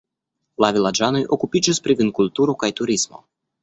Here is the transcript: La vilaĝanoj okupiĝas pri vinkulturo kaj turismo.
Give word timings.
La 0.65 0.69
vilaĝanoj 0.77 1.23
okupiĝas 1.37 1.83
pri 1.87 1.99
vinkulturo 2.03 2.61
kaj 2.65 2.75
turismo. 2.83 3.27